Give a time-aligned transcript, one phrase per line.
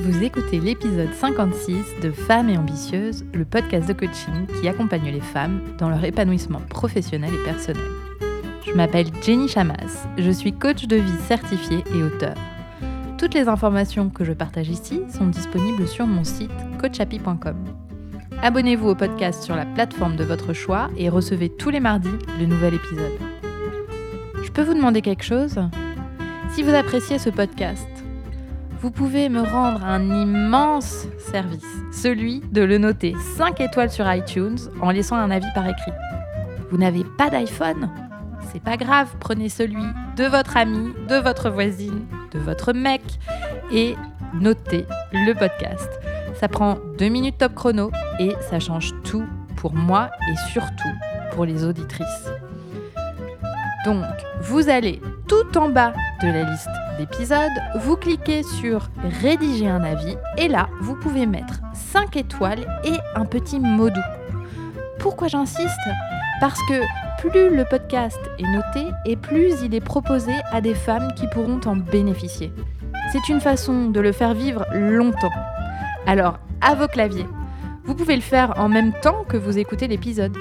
[0.00, 5.20] Vous écoutez l'épisode 56 de Femmes et Ambitieuses, le podcast de coaching qui accompagne les
[5.20, 7.82] femmes dans leur épanouissement professionnel et personnel.
[8.64, 12.34] Je m'appelle Jenny Chamas, je suis coach de vie certifiée et auteur.
[13.18, 16.50] Toutes les informations que je partage ici sont disponibles sur mon site
[16.80, 17.56] coachapi.com.
[18.40, 22.08] Abonnez-vous au podcast sur la plateforme de votre choix et recevez tous les mardis
[22.38, 23.18] le nouvel épisode.
[24.44, 25.58] Je peux vous demander quelque chose?
[26.50, 27.88] Si vous appréciez ce podcast,
[28.82, 34.58] vous pouvez me rendre un immense service, celui de le noter 5 étoiles sur iTunes
[34.80, 35.92] en laissant un avis par écrit.
[36.68, 37.88] Vous n'avez pas d'iPhone?
[38.52, 39.84] C'est pas grave, prenez celui
[40.16, 43.02] de votre ami, de votre voisine, de votre mec
[43.72, 43.94] et
[44.34, 45.88] notez le podcast.
[46.34, 49.24] Ça prend deux minutes top chrono et ça change tout
[49.54, 50.92] pour moi et surtout
[51.30, 52.30] pour les auditrices.
[53.84, 54.04] Donc,
[54.40, 58.88] vous allez tout en bas de la liste d'épisodes, vous cliquez sur
[59.22, 64.00] Rédiger un avis et là, vous pouvez mettre 5 étoiles et un petit mot doux.
[64.98, 65.68] Pourquoi j'insiste?
[66.40, 66.80] Parce que
[67.20, 71.60] plus le podcast est noté et plus il est proposé à des femmes qui pourront
[71.66, 72.52] en bénéficier.
[73.12, 75.32] C'est une façon de le faire vivre longtemps.
[76.06, 77.26] Alors, à vos claviers.
[77.84, 80.36] Vous pouvez le faire en même temps que vous écoutez l'épisode.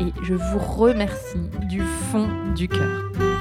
[0.00, 3.33] Et je vous remercie du fond du cœur.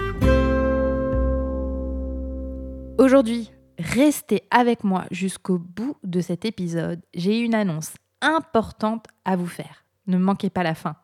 [3.14, 7.00] Aujourd'hui, restez avec moi jusqu'au bout de cet épisode.
[7.14, 9.86] J'ai une annonce importante à vous faire.
[10.08, 10.96] Ne manquez pas la fin.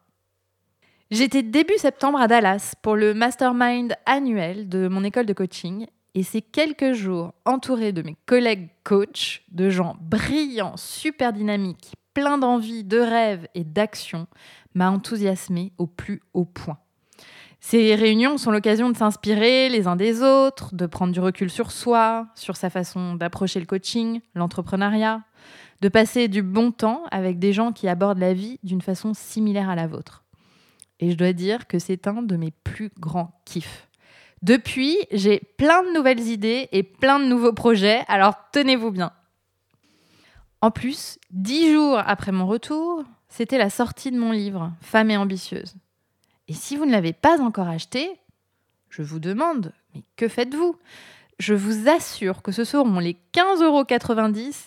[1.12, 6.24] J'étais début septembre à Dallas pour le mastermind annuel de mon école de coaching et
[6.24, 12.84] ces quelques jours entourés de mes collègues coachs, de gens brillants, super dynamiques, pleins d'envie,
[12.84, 14.26] de rêves et d'action,
[14.74, 16.80] m'a enthousiasmé au plus haut point.
[17.60, 21.72] Ces réunions sont l'occasion de s'inspirer les uns des autres, de prendre du recul sur
[21.72, 25.22] soi, sur sa façon d'approcher le coaching, l'entrepreneuriat,
[25.82, 29.70] de passer du bon temps avec des gens qui abordent la vie d'une façon similaire
[29.70, 30.24] à la vôtre.
[31.00, 33.88] Et je dois dire que c'est un de mes plus grands kiffs.
[34.42, 39.12] Depuis, j'ai plein de nouvelles idées et plein de nouveaux projets, alors tenez-vous bien.
[40.62, 45.18] En plus, dix jours après mon retour, c'était la sortie de mon livre, Femme et
[45.18, 45.76] ambitieuse.
[46.50, 48.10] Et si vous ne l'avez pas encore acheté,
[48.90, 50.76] je vous demande, mais que faites-vous?
[51.38, 53.86] Je vous assure que ce seront les 15,90 euros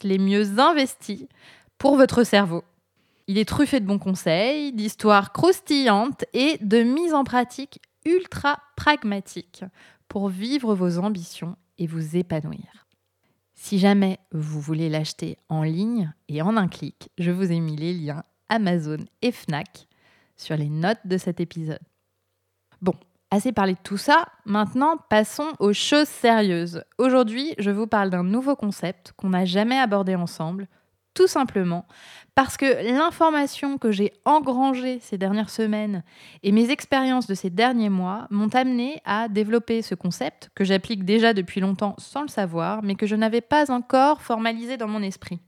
[0.05, 1.27] les mieux investis
[1.77, 2.63] pour votre cerveau.
[3.27, 9.65] Il est truffé de bons conseils, d'histoires croustillantes et de mise en pratique ultra pragmatiques
[10.09, 12.87] pour vivre vos ambitions et vous épanouir.
[13.55, 17.77] Si jamais vous voulez l'acheter en ligne et en un clic, je vous ai mis
[17.77, 19.89] les liens Amazon et Fnac
[20.43, 21.81] sur les notes de cet épisode.
[22.81, 22.95] Bon,
[23.31, 26.85] assez parlé de tout ça, maintenant passons aux choses sérieuses.
[26.99, 30.69] Aujourd'hui, je vous parle d'un nouveau concept qu'on n'a jamais abordé ensemble,
[31.15, 31.87] tout simplement
[32.35, 36.03] parce que l'information que j'ai engrangée ces dernières semaines
[36.43, 41.05] et mes expériences de ces derniers mois m'ont amené à développer ce concept que j'applique
[41.05, 45.03] déjà depuis longtemps sans le savoir, mais que je n'avais pas encore formalisé dans mon
[45.03, 45.41] esprit.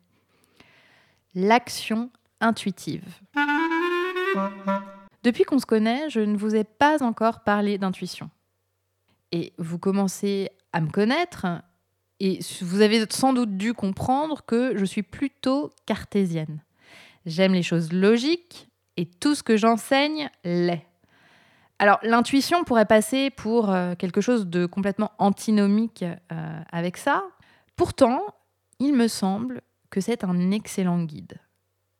[1.34, 2.10] L'action
[2.40, 3.23] intuitive.
[5.22, 8.30] Depuis qu'on se connaît, je ne vous ai pas encore parlé d'intuition.
[9.32, 11.46] Et vous commencez à me connaître
[12.20, 16.62] et vous avez sans doute dû comprendre que je suis plutôt cartésienne.
[17.26, 20.86] J'aime les choses logiques et tout ce que j'enseigne l'est.
[21.78, 27.24] Alors l'intuition pourrait passer pour euh, quelque chose de complètement antinomique euh, avec ça.
[27.76, 28.22] Pourtant,
[28.78, 31.38] il me semble que c'est un excellent guide.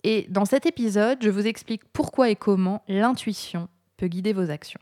[0.05, 4.81] Et dans cet épisode, je vous explique pourquoi et comment l'intuition peut guider vos actions.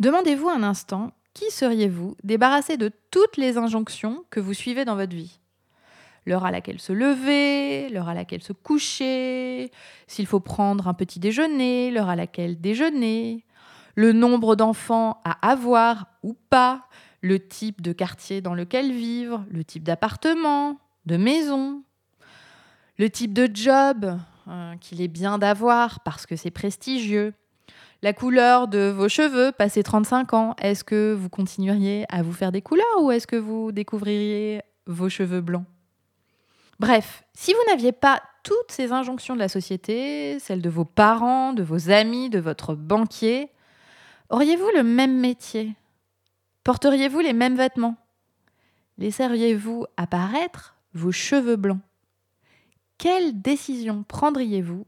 [0.00, 5.14] Demandez-vous un instant, qui seriez-vous débarrassé de toutes les injonctions que vous suivez dans votre
[5.14, 5.38] vie?
[6.26, 9.70] L'heure à laquelle se lever, l'heure à laquelle se coucher,
[10.08, 13.44] s'il faut prendre un petit déjeuner, l'heure à laquelle déjeuner,
[13.94, 16.88] le nombre d'enfants à avoir ou pas,
[17.20, 21.82] le type de quartier dans lequel vivre, le type d'appartement, de maison,
[22.98, 24.18] le type de job
[24.48, 27.32] euh, qu'il est bien d'avoir parce que c'est prestigieux,
[28.02, 32.52] la couleur de vos cheveux passé 35 ans, est-ce que vous continueriez à vous faire
[32.52, 35.64] des couleurs ou est-ce que vous découvririez vos cheveux blancs?
[36.78, 41.52] Bref, si vous n'aviez pas toutes ces injonctions de la société, celles de vos parents,
[41.52, 43.50] de vos amis, de votre banquier,
[44.30, 45.74] auriez-vous le même métier?
[46.62, 47.96] Porteriez-vous les mêmes vêtements?
[48.96, 51.80] Laisseriez-vous apparaître vos cheveux blancs?
[52.98, 54.86] Quelle décision prendriez-vous?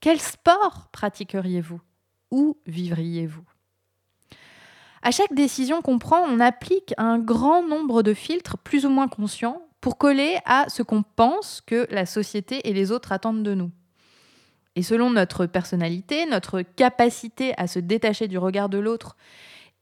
[0.00, 1.80] Quel sport pratiqueriez-vous?
[2.30, 3.44] Où vivriez-vous?
[5.02, 9.08] À chaque décision qu'on prend, on applique un grand nombre de filtres plus ou moins
[9.08, 13.54] conscients pour coller à ce qu'on pense que la société et les autres attendent de
[13.54, 13.70] nous.
[14.76, 19.16] Et selon notre personnalité, notre capacité à se détacher du regard de l'autre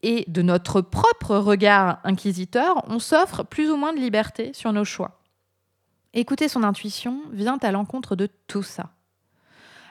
[0.03, 4.83] et de notre propre regard inquisiteur, on s'offre plus ou moins de liberté sur nos
[4.83, 5.20] choix.
[6.13, 8.91] Écouter son intuition vient à l'encontre de tout ça.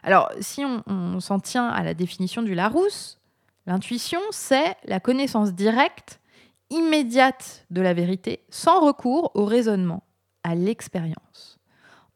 [0.03, 3.19] Alors, si on, s'en tient à la définition du Larousse,
[3.67, 6.21] l'intuition, c'est la connaissance directe,
[6.71, 10.03] immédiate de la vérité, sans recours au raisonnement,
[10.43, 11.59] à l'expérience.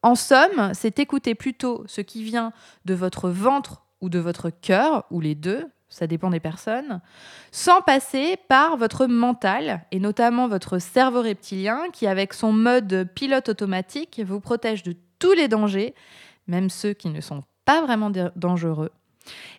[0.01, 2.53] En somme, c'est écouter plutôt ce qui vient
[2.85, 7.01] de votre ventre ou de votre cœur, ou les deux, ça dépend des personnes,
[7.51, 13.49] sans passer par votre mental, et notamment votre cerveau reptilien, qui avec son mode pilote
[13.49, 15.95] automatique vous protège de tous les dangers,
[16.47, 18.91] même ceux qui ne sont pas vraiment dangereux,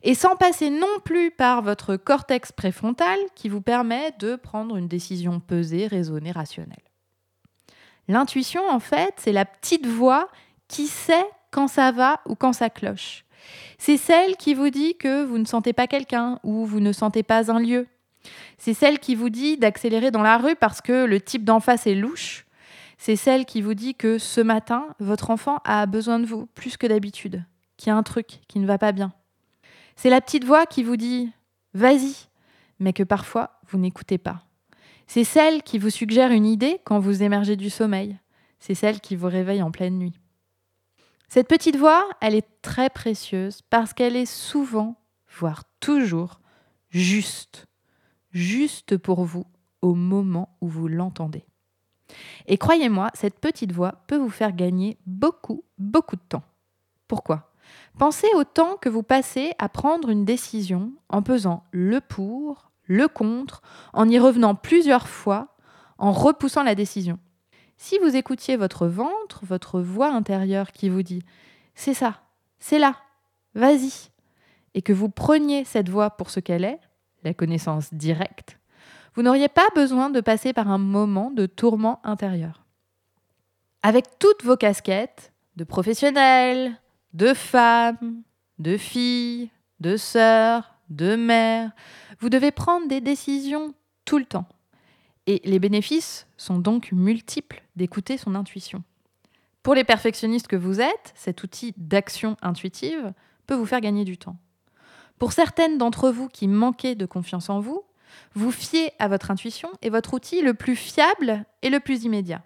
[0.02, 4.88] et sans passer non plus par votre cortex préfrontal, qui vous permet de prendre une
[4.88, 6.78] décision pesée, raisonnée, rationnelle.
[8.08, 10.28] L'intuition, en fait, c'est la petite voix
[10.68, 13.25] qui sait quand ça va ou quand ça cloche.
[13.78, 17.22] C'est celle qui vous dit que vous ne sentez pas quelqu'un ou vous ne sentez
[17.22, 17.86] pas un lieu.
[18.58, 21.86] C'est celle qui vous dit d'accélérer dans la rue parce que le type d'en face
[21.86, 22.46] est louche.
[22.98, 26.76] C'est celle qui vous dit que ce matin, votre enfant a besoin de vous plus
[26.76, 27.44] que d'habitude,
[27.76, 29.12] qu'il y a un truc qui ne va pas bien.
[29.96, 31.30] C'est la petite voix qui vous dit
[31.74, 32.28] vas-y,
[32.80, 34.42] mais que parfois vous n'écoutez pas.
[35.06, 38.16] C'est celle qui vous suggère une idée quand vous émergez du sommeil.
[38.58, 40.18] C'est celle qui vous réveille en pleine nuit.
[41.28, 44.96] Cette petite voix, elle est très précieuse parce qu'elle est souvent,
[45.38, 46.40] voire toujours,
[46.90, 47.66] juste.
[48.30, 49.44] Juste pour vous
[49.82, 51.44] au moment où vous l'entendez.
[52.46, 56.44] Et croyez-moi, cette petite voix peut vous faire gagner beaucoup, beaucoup de temps.
[57.08, 57.52] Pourquoi?
[57.98, 63.08] Pensez au temps que vous passez à prendre une décision en pesant le pour, le
[63.08, 63.62] contre,
[63.92, 65.56] en y revenant plusieurs fois,
[65.98, 67.18] en repoussant la décision.
[67.76, 71.22] Si vous écoutiez votre ventre, votre voix intérieure qui vous dit
[71.74, 72.22] c'est ça,
[72.58, 72.96] c'est là,
[73.54, 74.10] vas-y,
[74.74, 76.80] et que vous preniez cette voix pour ce qu'elle est,
[77.22, 78.58] la connaissance directe,
[79.14, 82.64] vous n'auriez pas besoin de passer par un moment de tourment intérieur.
[83.82, 86.80] Avec toutes vos casquettes de professionnels,
[87.14, 88.22] de femmes,
[88.58, 89.50] de filles,
[89.80, 91.70] de sœurs, de mères,
[92.20, 93.74] vous devez prendre des décisions
[94.04, 94.46] tout le temps.
[95.26, 98.82] Et les bénéfices sont donc multiples d'écouter son intuition.
[99.62, 103.12] Pour les perfectionnistes que vous êtes, cet outil d'action intuitive
[103.46, 104.36] peut vous faire gagner du temps.
[105.18, 107.82] Pour certaines d'entre vous qui manquez de confiance en vous,
[108.34, 112.42] vous fiez à votre intuition et votre outil le plus fiable et le plus immédiat.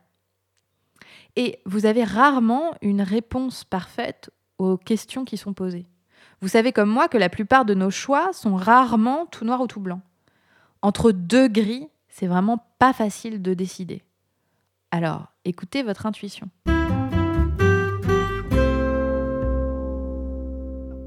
[1.37, 5.87] Et vous avez rarement une réponse parfaite aux questions qui sont posées.
[6.41, 9.67] Vous savez comme moi que la plupart de nos choix sont rarement tout noir ou
[9.67, 10.01] tout blanc.
[10.83, 14.03] Entre deux gris, c'est vraiment pas facile de décider.
[14.93, 16.49] Alors, écoutez votre intuition.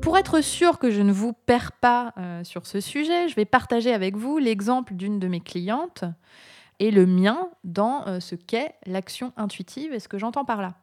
[0.01, 3.45] Pour être sûr que je ne vous perds pas euh, sur ce sujet, je vais
[3.45, 6.05] partager avec vous l'exemple d'une de mes clientes
[6.79, 10.75] et le mien dans euh, ce qu'est l'action intuitive et ce que j'entends par là.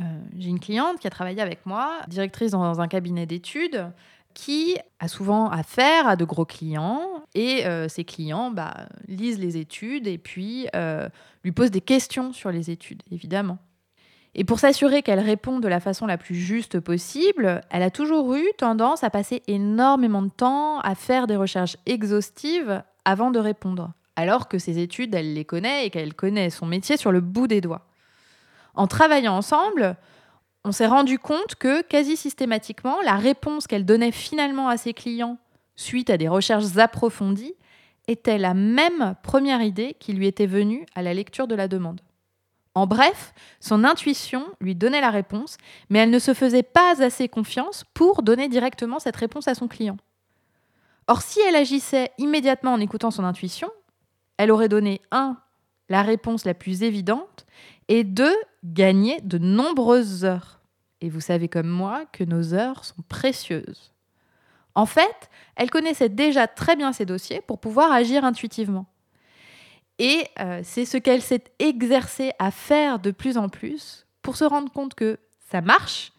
[0.00, 0.04] Euh,
[0.36, 3.92] j'ai une cliente qui a travaillé avec moi, directrice dans un cabinet d'études,
[4.34, 9.56] qui a souvent affaire à de gros clients et euh, ces clients bah, lisent les
[9.56, 11.08] études et puis euh,
[11.44, 13.58] lui posent des questions sur les études, évidemment.
[14.34, 18.34] Et pour s'assurer qu'elle répond de la façon la plus juste possible, elle a toujours
[18.34, 23.92] eu tendance à passer énormément de temps à faire des recherches exhaustives avant de répondre,
[24.16, 27.46] alors que ses études, elle les connaît et qu'elle connaît son métier sur le bout
[27.46, 27.86] des doigts.
[28.74, 29.96] En travaillant ensemble,
[30.64, 35.38] on s'est rendu compte que quasi systématiquement, la réponse qu'elle donnait finalement à ses clients
[35.76, 37.54] suite à des recherches approfondies
[38.08, 42.00] était la même première idée qui lui était venue à la lecture de la demande.
[42.74, 45.58] En bref, son intuition lui donnait la réponse,
[45.90, 49.68] mais elle ne se faisait pas assez confiance pour donner directement cette réponse à son
[49.68, 49.96] client.
[51.06, 53.70] Or, si elle agissait immédiatement en écoutant son intuition,
[54.38, 55.36] elle aurait donné 1.
[55.88, 57.46] la réponse la plus évidente,
[57.88, 60.60] et 2 gagner de nombreuses heures.
[61.00, 63.92] Et vous savez comme moi que nos heures sont précieuses.
[64.74, 68.86] En fait, elle connaissait déjà très bien ses dossiers pour pouvoir agir intuitivement.
[69.98, 74.44] Et euh, c'est ce qu'elle s'est exercée à faire de plus en plus pour se
[74.44, 75.18] rendre compte que
[75.50, 76.12] ça marche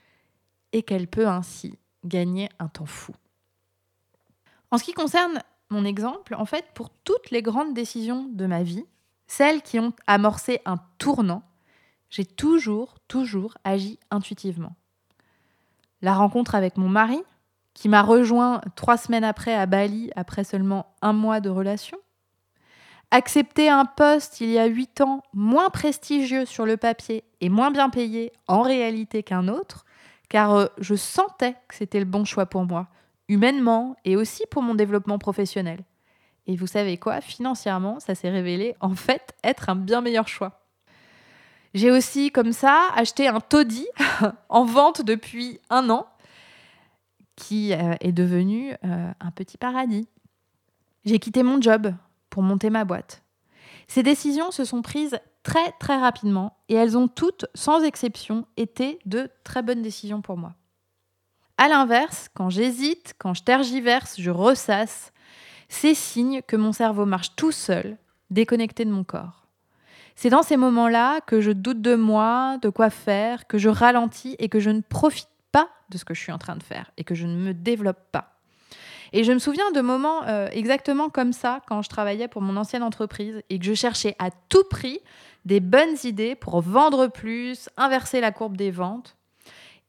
[0.72, 3.14] et qu'elle peut ainsi gagner un temps fou.
[4.72, 8.64] En ce qui concerne mon exemple, en fait, pour toutes les grandes décisions de ma
[8.64, 8.86] vie,
[9.28, 11.44] celles qui ont amorcé un tournant,
[12.15, 14.74] j'ai toujours, toujours agi intuitivement.
[16.01, 17.22] La rencontre avec mon mari,
[17.74, 21.98] qui m'a rejoint trois semaines après à Bali après seulement un mois de relation,
[23.12, 27.69] accepter un poste il y a 8 ans moins prestigieux sur le papier et moins
[27.69, 29.84] bien payé en réalité qu'un autre,
[30.29, 32.88] car euh, je sentais que c'était le bon choix pour moi,
[33.27, 35.84] humainement et aussi pour mon développement professionnel.
[36.48, 40.64] Et vous savez quoi, financièrement, ça s'est révélé en fait être un bien meilleur choix.
[41.75, 43.89] J'ai aussi, comme ça, acheté un taudis
[44.50, 46.08] en vente depuis un an,
[47.36, 50.08] qui euh, est devenu euh, un petit paradis.
[51.03, 51.94] J'ai quitté mon job
[52.29, 53.24] pour monter ma boîte.
[53.89, 58.98] Ces décisions se sont prises très très rapidement et elles ont toutes, sans exception, été
[59.05, 60.55] de très bonnes décisions pour moi.
[61.58, 65.12] A l'inverse, quand j'hésite, quand je tergiverse, je ressasse,
[65.67, 67.98] c'est signe que mon cerveau marche tout seul,
[68.29, 69.45] déconnecté de mon corps.
[70.15, 74.36] C'est dans ces moments-là que je doute de moi, de quoi faire, que je ralentis
[74.39, 76.91] et que je ne profite pas de ce que je suis en train de faire
[76.98, 78.31] et que je ne me développe pas.
[79.13, 82.57] Et je me souviens de moments euh, exactement comme ça quand je travaillais pour mon
[82.57, 85.00] ancienne entreprise et que je cherchais à tout prix
[85.45, 89.15] des bonnes idées pour vendre plus, inverser la courbe des ventes.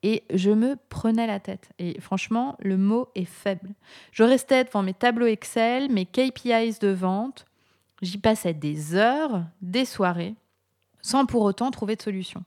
[0.03, 1.71] Et je me prenais la tête.
[1.79, 3.71] Et franchement, le mot est faible.
[4.13, 7.47] Je restais devant mes tableaux Excel, mes KPIs de vente.
[8.03, 10.35] J'y passais des heures, des soirées,
[11.01, 12.45] sans pour autant trouver de solution.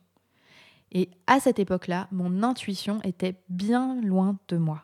[0.91, 4.83] Et à cette époque-là, mon intuition était bien loin de moi.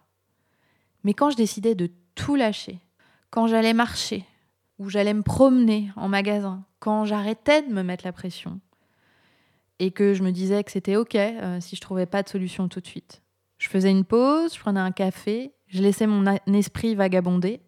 [1.04, 2.80] Mais quand je décidais de tout lâcher,
[3.30, 4.26] quand j'allais marcher,
[4.78, 8.60] ou j'allais me promener en magasin, quand j'arrêtais de me mettre la pression,
[9.80, 12.68] et que je me disais que c'était OK euh, si je trouvais pas de solution
[12.70, 13.22] tout de suite.
[13.58, 17.62] Je faisais une pause, je prenais un café, je laissais mon esprit vagabonder,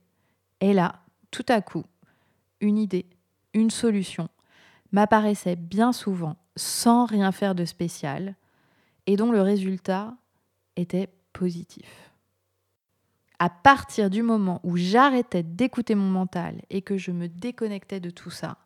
[0.62, 1.02] et là,
[1.32, 1.84] tout à coup,
[2.62, 3.06] une idée,
[3.54, 4.30] une solution
[4.92, 8.36] m'apparaissait bien souvent sans rien faire de spécial
[9.06, 10.16] et dont le résultat
[10.76, 12.12] était positif.
[13.40, 18.10] À partir du moment où j'arrêtais d'écouter mon mental et que je me déconnectais de
[18.10, 18.58] tout ça,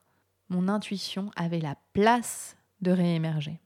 [0.49, 3.59] mon intuition avait la place de réémerger.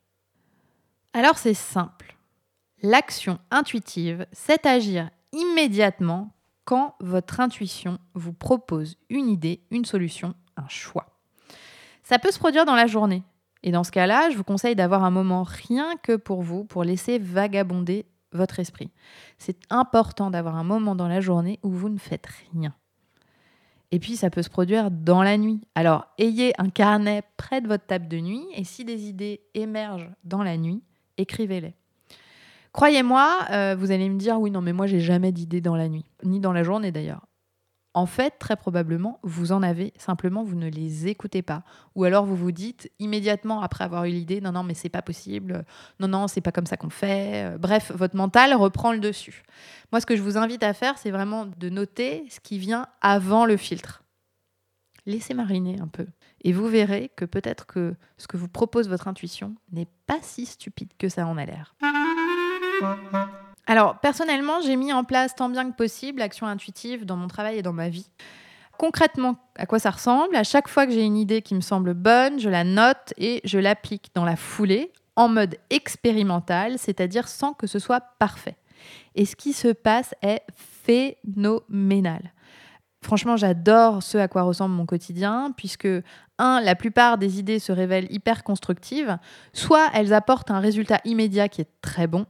[1.14, 2.18] Alors c'est simple.
[2.82, 6.34] L'action intuitive, c'est agir immédiatement
[6.66, 11.18] quand votre intuition vous propose une idée, une solution, un choix.
[12.04, 13.24] Ça peut se produire dans la journée.
[13.64, 16.84] Et dans ce cas-là, je vous conseille d'avoir un moment rien que pour vous, pour
[16.84, 18.92] laisser vagabonder votre esprit.
[19.38, 22.76] C'est important d'avoir un moment dans la journée où vous ne faites rien.
[23.92, 25.62] Et puis, ça peut se produire dans la nuit.
[25.74, 30.12] Alors, ayez un carnet près de votre table de nuit et si des idées émergent
[30.24, 30.84] dans la nuit,
[31.18, 31.76] écrivez-les.
[32.76, 35.88] Croyez-moi, euh, vous allez me dire oui, non, mais moi, j'ai jamais d'idées dans la
[35.88, 37.26] nuit, ni dans la journée d'ailleurs.
[37.94, 41.64] En fait, très probablement, vous en avez, simplement vous ne les écoutez pas.
[41.96, 45.02] Ou alors vous vous dites immédiatement après avoir eu l'idée, non, non, mais c'est pas
[45.02, 45.64] possible,
[46.02, 47.58] non, non, c'est pas comme ça qu'on fait.
[47.60, 49.44] Bref, votre mental reprend le dessus.
[49.94, 52.88] Moi, ce que je vous invite à faire, c'est vraiment de noter ce qui vient
[53.00, 54.04] avant le filtre.
[55.06, 56.08] Laissez mariner un peu.
[56.44, 60.46] Et vous verrez que peut-être que ce que vous propose votre intuition n'est pas si
[60.46, 61.74] stupide que ça en a l'air.
[63.68, 67.58] Alors, personnellement, j'ai mis en place tant bien que possible l'action intuitive dans mon travail
[67.58, 68.10] et dans ma vie.
[68.78, 70.36] Concrètement, à quoi ça ressemble?
[70.36, 73.42] À chaque fois que j'ai une idée qui me semble bonne, je la note et
[73.44, 78.58] je l'applique dans la foulée, en mode expérimental, c'est-à-dire sans que ce soit parfait.
[79.16, 82.34] Et ce qui se passe est phénoménal.
[83.06, 85.88] Franchement, j'adore ce à quoi ressemble mon quotidien, puisque,
[86.40, 89.20] un, la plupart des idées se révèlent hyper constructives,
[89.54, 92.26] soit elles apportent un résultat immédiat qui est très bon,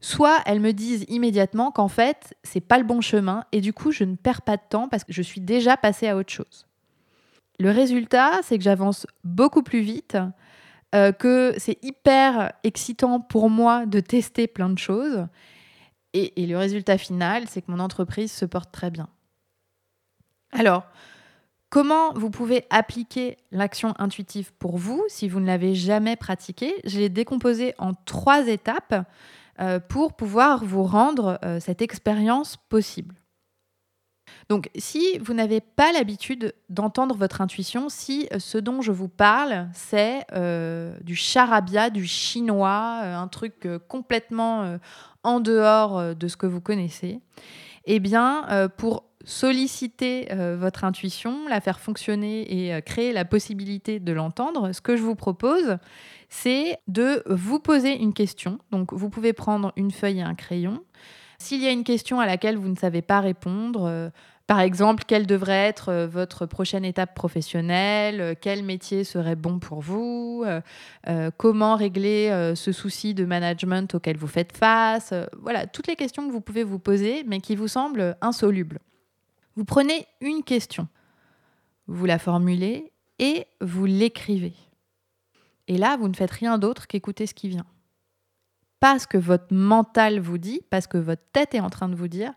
[0.00, 3.90] soit elles me disent immédiatement qu'en fait, c'est pas le bon chemin, et du coup,
[3.90, 6.68] je ne perds pas de temps parce que je suis déjà passée à autre chose.
[7.58, 10.16] Le résultat, c'est que j'avance beaucoup plus vite,
[10.94, 15.26] euh, que c'est hyper excitant pour moi de tester plein de choses,
[16.14, 19.08] et le résultat final, c'est que mon entreprise se porte très bien.
[20.60, 20.84] Alors,
[21.70, 26.74] comment vous pouvez appliquer l'action intuitive pour vous si vous ne l'avez jamais pratiquée?
[26.84, 29.06] Je l'ai décomposé en trois étapes
[29.58, 33.14] euh, pour pouvoir vous rendre euh, cette expérience possible.
[34.50, 39.08] Donc, si vous n'avez pas l'habitude d'entendre votre intuition, si euh, ce dont je vous
[39.08, 40.26] parle, c'est
[41.00, 44.76] du charabia, du chinois, un truc complètement
[45.22, 47.20] en dehors de ce que vous connaissez,
[47.86, 54.00] eh bien, pour solliciter euh, votre intuition, la faire fonctionner et euh, créer la possibilité
[54.00, 55.76] de l'entendre, ce que je vous propose,
[56.28, 58.58] c'est de vous poser une question.
[58.70, 60.82] Donc, vous pouvez prendre une feuille et un crayon.
[61.38, 64.10] S'il y a une question à laquelle vous ne savez pas répondre, euh,
[64.46, 70.44] par exemple, quelle devrait être votre prochaine étape professionnelle Quel métier serait bon pour vous
[71.36, 76.32] Comment régler ce souci de management auquel vous faites face Voilà, toutes les questions que
[76.32, 78.80] vous pouvez vous poser, mais qui vous semblent insolubles.
[79.56, 80.88] Vous prenez une question,
[81.86, 84.54] vous la formulez et vous l'écrivez.
[85.66, 87.66] Et là, vous ne faites rien d'autre qu'écouter ce qui vient.
[88.80, 91.88] Pas ce que votre mental vous dit, pas ce que votre tête est en train
[91.88, 92.32] de vous dire,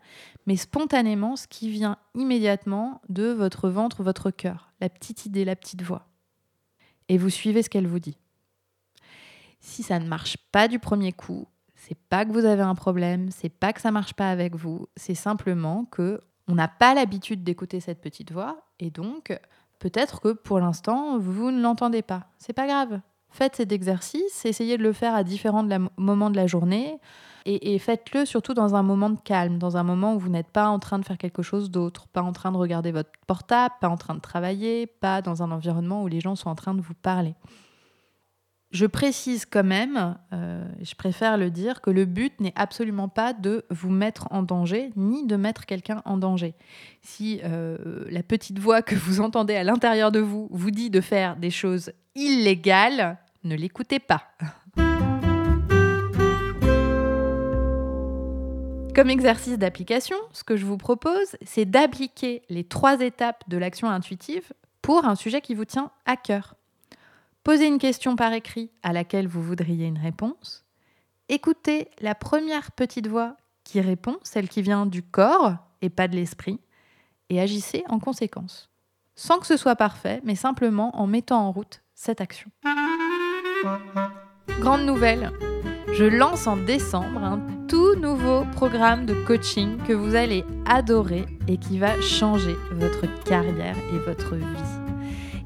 [0.46, 5.56] mais spontanément ce qui vient immédiatement de votre ventre, votre cœur, la petite idée, la
[5.56, 6.06] petite voix.
[7.08, 8.18] Et vous suivez ce qu'elle vous dit.
[9.60, 13.30] Si ça ne marche pas du premier coup, c'est pas que vous avez un problème,
[13.30, 17.42] c'est pas que ça marche pas avec vous, c'est simplement que on n'a pas l'habitude
[17.42, 19.38] d'écouter cette petite voix et donc
[19.78, 22.26] peut-être que pour l'instant vous ne l'entendez pas.
[22.38, 23.00] C'est pas grave.
[23.30, 27.00] Faites cet exercice, essayez de le faire à différents moments de la journée
[27.46, 30.68] et, faites-le surtout dans un moment de calme, dans un moment où vous n'êtes pas
[30.68, 33.88] en train de faire quelque chose d'autre, pas en train de regarder votre portable, pas
[33.88, 36.80] en train de travailler, pas dans un environnement où les gens sont en train de
[36.80, 37.34] vous parler.
[38.74, 43.32] Je précise quand même, euh, je préfère le dire, que le but n'est absolument pas
[43.32, 46.56] de vous mettre en danger, ni de mettre quelqu'un en danger.
[47.00, 51.00] Si euh, la petite voix que vous entendez à l'intérieur de vous vous dit de
[51.00, 54.24] faire des choses illégales, ne l'écoutez pas.
[58.92, 63.88] Comme exercice d'application, ce que je vous propose, c'est d'appliquer les trois étapes de l'action
[63.88, 64.52] intuitive
[64.82, 66.56] pour un sujet qui vous tient à cœur.
[67.44, 70.64] Posez une question par écrit à laquelle vous voudriez une réponse.
[71.28, 76.16] Écoutez la première petite voix qui répond, celle qui vient du corps et pas de
[76.16, 76.58] l'esprit,
[77.28, 78.70] et agissez en conséquence.
[79.14, 82.50] Sans que ce soit parfait, mais simplement en mettant en route cette action.
[84.60, 85.30] Grande nouvelle,
[85.92, 91.58] je lance en décembre un tout nouveau programme de coaching que vous allez adorer et
[91.58, 94.83] qui va changer votre carrière et votre vie.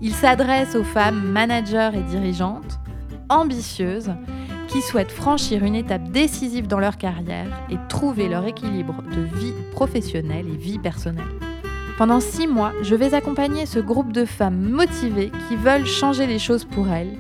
[0.01, 2.79] Il s'adresse aux femmes managers et dirigeantes,
[3.29, 4.13] ambitieuses,
[4.69, 9.55] qui souhaitent franchir une étape décisive dans leur carrière et trouver leur équilibre de vie
[9.73, 11.25] professionnelle et vie personnelle.
[11.97, 16.39] Pendant six mois, je vais accompagner ce groupe de femmes motivées qui veulent changer les
[16.39, 17.17] choses pour elles,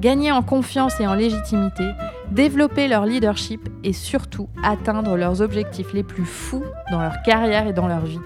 [0.00, 1.88] gagner en confiance et en légitimité,
[2.30, 7.72] développer leur leadership et surtout atteindre leurs objectifs les plus fous dans leur carrière et
[7.72, 8.20] dans leur vie.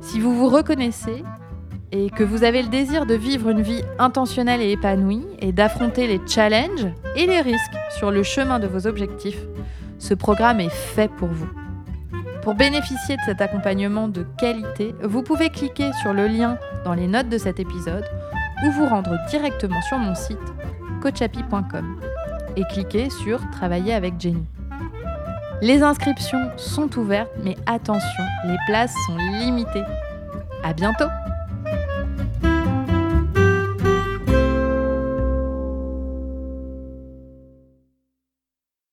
[0.00, 1.22] Si vous vous reconnaissez,
[1.92, 6.06] et que vous avez le désir de vivre une vie intentionnelle et épanouie et d'affronter
[6.06, 9.40] les challenges et les risques sur le chemin de vos objectifs,
[9.98, 11.48] ce programme est fait pour vous.
[12.42, 17.06] Pour bénéficier de cet accompagnement de qualité, vous pouvez cliquer sur le lien dans les
[17.06, 18.04] notes de cet épisode
[18.64, 20.38] ou vous rendre directement sur mon site
[21.02, 22.00] coachapi.com
[22.56, 24.44] et cliquer sur Travailler avec Jenny.
[25.60, 29.84] Les inscriptions sont ouvertes, mais attention, les places sont limitées.
[30.64, 31.06] À bientôt!